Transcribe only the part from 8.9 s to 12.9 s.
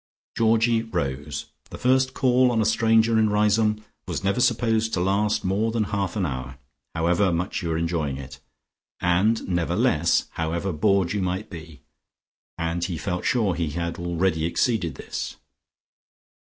and never less, however bored you might be, and